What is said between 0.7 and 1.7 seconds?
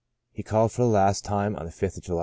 for the last time on